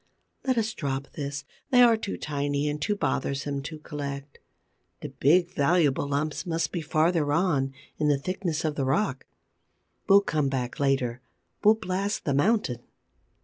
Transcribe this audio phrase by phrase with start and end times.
[0.43, 4.39] Let us drop this: they are too tiny and too bothersome to collect.
[5.01, 9.27] The big, valuable lumps must be farther on, in the thickness of the rock.
[10.09, 11.21] We'll come back later;
[11.63, 12.79] we'll blast the mountain.